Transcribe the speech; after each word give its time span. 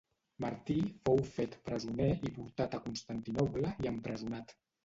Martí 0.45 0.77
fou 1.09 1.21
fet 1.35 1.57
presoner 1.69 2.09
i 2.31 2.33
portat 2.39 2.79
a 2.79 2.83
Constantinoble 2.89 3.75
i 3.87 3.93
empresonat. 3.95 4.61